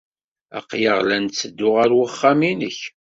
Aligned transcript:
Aql-aɣ 0.57 0.99
la 1.07 1.17
netteddu 1.19 1.69
ɣer 1.75 1.89
uxxam-nnek. 2.05 2.79